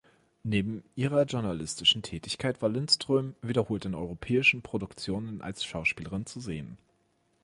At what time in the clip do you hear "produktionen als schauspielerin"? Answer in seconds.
4.63-6.25